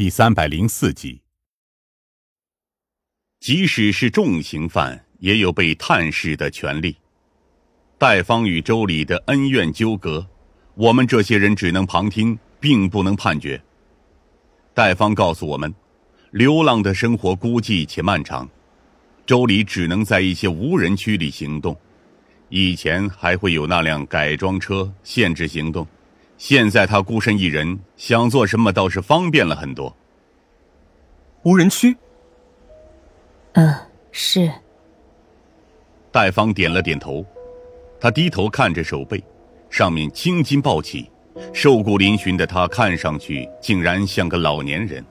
[0.00, 1.20] 第三百零四集。
[3.38, 6.96] 即使是重刑犯，也有被探视的权利。
[7.98, 10.26] 戴方与周礼的恩怨纠葛，
[10.74, 13.62] 我们这些人只能旁听，并不能判决。
[14.72, 15.74] 戴方告诉我们，
[16.30, 18.48] 流浪的生活孤寂且漫长，
[19.26, 21.78] 周礼只能在一些无人区里行动。
[22.48, 25.86] 以前还会有那辆改装车限制行动。
[26.40, 29.94] 现在他孤身一人，想做什么倒是方便了很多。
[31.42, 31.94] 无人区。
[33.52, 33.74] 嗯，
[34.10, 34.50] 是。
[36.10, 37.22] 戴芳点了点头，
[38.00, 39.22] 他低头看着手背，
[39.68, 41.10] 上面青筋暴起，
[41.52, 45.04] 瘦骨嶙峋的他看上去竟然像个老年人。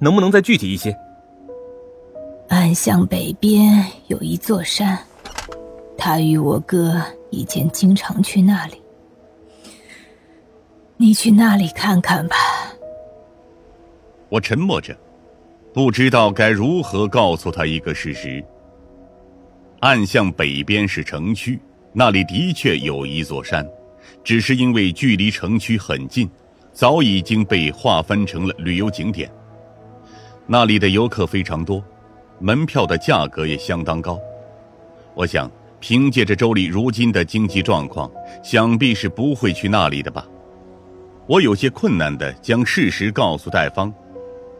[0.00, 0.92] 能不能再具体一些？
[2.48, 4.98] 暗巷北边有一座山，
[5.96, 8.82] 他与我哥以前经常去那里。
[10.98, 12.36] 你去那里看看吧。
[14.30, 14.96] 我沉默着，
[15.72, 18.42] 不知道该如何告诉他一个事实。
[19.80, 21.60] 暗巷北边是城区，
[21.92, 23.66] 那里的确有一座山，
[24.24, 26.28] 只是因为距离城区很近，
[26.72, 29.30] 早已经被划分成了旅游景点。
[30.46, 31.84] 那里的游客非常多，
[32.38, 34.18] 门票的价格也相当高。
[35.14, 38.10] 我想，凭借着周丽如今的经济状况，
[38.42, 40.26] 想必是不会去那里的吧。
[41.26, 43.92] 我有些困难的将事实告诉戴芳，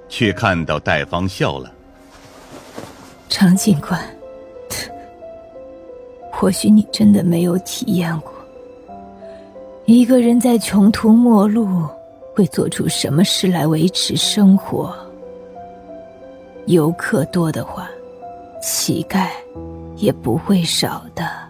[0.08, 1.72] 却看到戴芳笑了。
[3.28, 4.00] 常警官，
[6.32, 8.32] 或许你真的没有体验过，
[9.84, 11.86] 一个人在穷途末路
[12.34, 14.92] 会做出什么事来维持生活。
[16.66, 17.88] 游客多的话，
[18.60, 19.28] 乞丐
[19.94, 21.45] 也不会少的。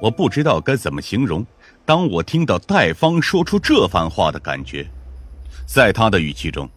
[0.00, 1.44] 我不知道该怎么形容。
[1.84, 4.86] 当我听到戴方说出这番话的感觉，
[5.66, 6.68] 在他的语气中，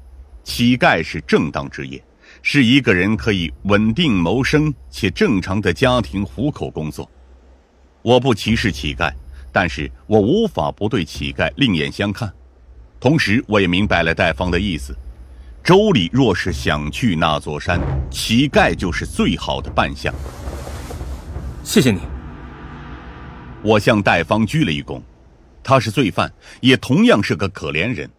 [0.43, 2.01] 乞丐是正当职业，
[2.41, 7.09] 是一个人可以稳定谋生且正常的家庭糊口工作。
[8.01, 9.13] 我不歧视乞丐，
[9.51, 12.31] 但是我无法不对乞丐另眼相看。
[12.99, 14.95] 同时，我也明白了戴方的意思：
[15.63, 20.13] 周礼若是想去那座山，乞丐就是最好的扮相。
[21.63, 21.99] 谢谢你。
[23.63, 24.99] 我向戴方鞠了一躬，
[25.63, 28.09] 他是罪犯，也同样是个可怜人。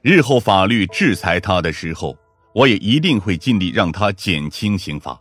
[0.00, 2.16] 日后法律制裁他的时候，
[2.54, 5.20] 我也一定会尽力让他减轻刑罚。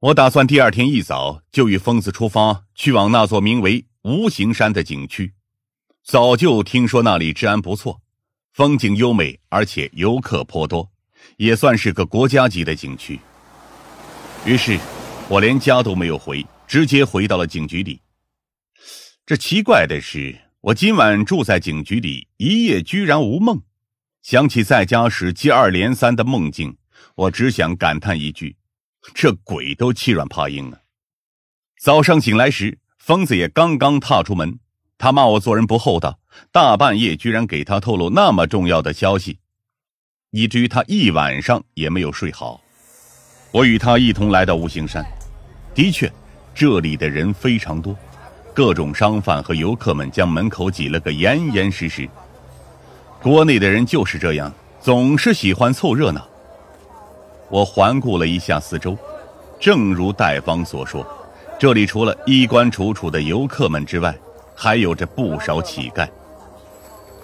[0.00, 5.34] 我打算第二天一早就与疯子出发，去往那座名为无形山的景区。
[6.02, 8.00] 早就听说那里治安不错，
[8.54, 10.90] 风景优美，而且游客颇多，
[11.36, 13.20] 也算是个国家级的景区。
[14.46, 14.78] 于是，
[15.28, 18.00] 我连家都没有回，直接回到了警局里。
[19.24, 23.62] 这奇怪的是，我今晚住在警局里一夜，居然无梦。
[24.20, 26.76] 想起在家时接二连三的梦境，
[27.14, 28.56] 我只想感叹一句：
[29.14, 30.80] 这鬼都欺软怕硬啊！
[31.80, 34.58] 早上醒来时，疯子也刚刚踏出门，
[34.98, 36.18] 他骂我做人不厚道，
[36.50, 39.38] 大半夜居然给他透露那么重要的消息，
[40.32, 42.60] 以至于他一晚上也没有睡好。
[43.52, 45.04] 我与他一同来到五行山，
[45.76, 46.12] 的确，
[46.52, 47.96] 这里的人非常多。
[48.54, 52.08] 各种商贩和游客们将门口挤了个严严实实。
[53.22, 56.26] 国内的人就是这样，总是喜欢凑热闹。
[57.48, 58.96] 我环顾了一下四周，
[59.60, 61.06] 正如戴方所说，
[61.58, 64.14] 这里除了衣冠楚楚的游客们之外，
[64.54, 66.08] 还有着不少乞丐。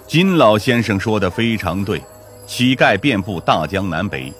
[0.07, 2.01] 金老先生说的非常对，
[2.47, 4.33] 乞丐遍布大江南北，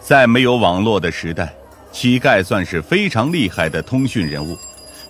[0.00, 1.52] 在没有网络的时代，
[1.90, 4.56] 乞丐算是非常厉害的通讯人物。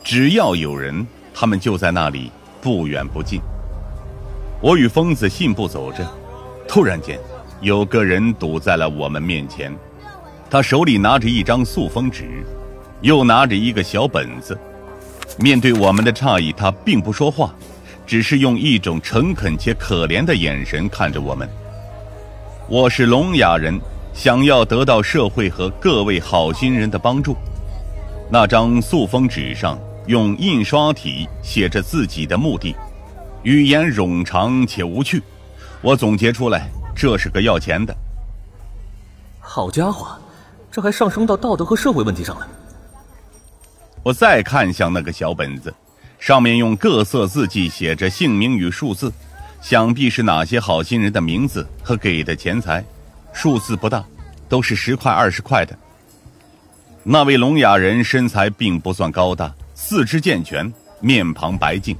[0.02, 3.40] 只要有人，他们就在那里，不远不近。
[4.60, 6.06] 我与疯子信步走着，
[6.66, 7.18] 突然间，
[7.60, 9.72] 有个人堵在了我们面前。
[10.50, 12.44] 他手里拿着一张塑封纸，
[13.02, 14.58] 又拿着一个小本子。
[15.38, 17.54] 面对我们的诧异，他并不说话，
[18.06, 21.48] 只是用一种诚恳且可怜的眼神看着我们。
[22.68, 23.78] 我是聋哑人，
[24.12, 27.36] 想要得到社会和各位好心人的帮助。
[28.30, 29.78] 那张塑封纸上。
[30.06, 32.74] 用印刷体写着自己的目的，
[33.42, 35.22] 语言冗长且无趣。
[35.82, 37.94] 我总结出来，这是个要钱的。
[39.38, 40.18] 好家伙，
[40.70, 42.48] 这还上升到道德和社会问题上了。
[44.02, 45.72] 我再看向那个小本子，
[46.18, 49.12] 上面用各色字迹写着姓名与数字，
[49.60, 52.84] 想必是哪些好心人的名字和给的钱财。
[53.32, 54.04] 数字不大，
[54.48, 55.76] 都是十块、二十块的。
[57.02, 59.54] 那位聋哑人身材并不算高大。
[59.82, 61.96] 四肢健全，面庞白净，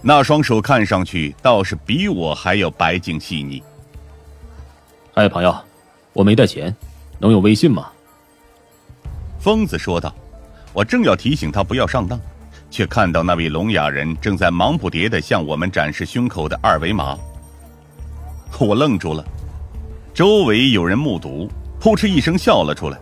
[0.00, 3.62] 那双手看上去倒是比我还要白净细腻，
[5.12, 5.54] 哎，朋友，
[6.14, 6.74] 我没带钱，
[7.18, 7.90] 能用微信吗？
[9.38, 10.12] 疯子说道。
[10.72, 12.18] 我正要提醒他不要上当，
[12.70, 17.16] 却看到那位聋哑人正在忙不迭的向我们展示胸口的二维码。
[18.58, 19.22] 我愣住了，
[20.14, 21.46] 周围有人目睹，
[21.78, 22.98] 扑哧一声笑了出来。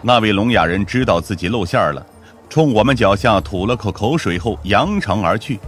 [0.00, 2.04] 那位聋哑人知道自己露馅了，
[2.48, 5.58] 冲我们脚下吐了口口水后扬长而去。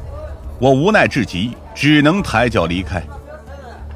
[0.59, 3.03] 我无奈至极，只能抬脚离开。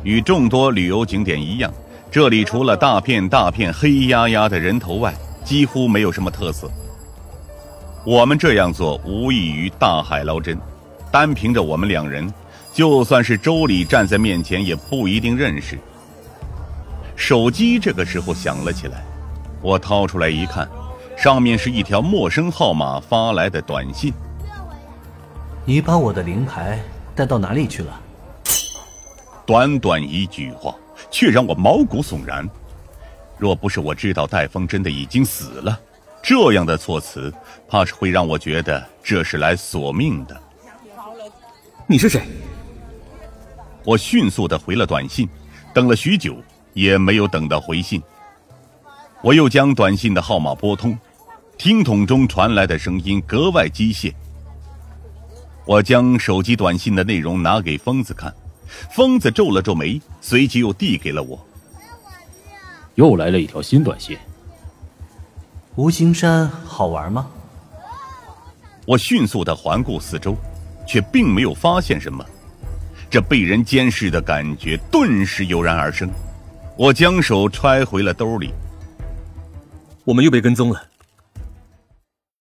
[0.03, 1.73] 与众多旅游景点一样，
[2.11, 5.15] 这里除了大片大片黑压压的人头外，
[5.45, 6.71] 几乎没有什么特色。
[8.05, 10.59] 我们这样做无异于大海捞针，
[11.11, 12.33] 单凭着我们两人，
[12.73, 15.79] 就算是周礼站在面前也不一定认识。
[17.17, 19.03] 手机这个时候响了起来，
[19.63, 20.69] 我掏出来一看，
[21.17, 24.13] 上面是一条陌生号码发来的短信。
[25.65, 26.79] 你把我的灵牌
[27.15, 28.01] 带到哪里去了？
[29.47, 30.75] 短短一句话，
[31.11, 32.49] 却让我毛骨悚然。
[33.39, 35.79] 若不是我知道戴峰真的已经死了，
[36.23, 37.33] 这样的措辞，
[37.69, 40.41] 怕是会让我觉得这是来索命的。
[41.87, 42.23] 你是谁？
[43.85, 45.29] 我迅速的回了短信，
[45.75, 46.37] 等了许久
[46.73, 48.03] 也没有等到回信。
[49.21, 50.99] 我又将短信的号码拨通，
[51.57, 54.13] 听筒中传来的声音格外机械。
[55.65, 58.33] 我将手机短信的内容拿给疯子看。
[58.91, 61.39] 疯子皱了皱眉，随即又递给了我。
[62.97, 64.19] 又来了一条新短信。
[65.77, 67.29] 吴兴山好玩吗？
[68.85, 70.37] 我迅速的环顾四周，
[70.87, 72.25] 却并没有发现什么。
[73.09, 76.11] 这被人监视的感觉顿时油然而生。
[76.77, 78.53] 我将手揣回了兜里。
[80.05, 80.83] 我们又被跟踪了。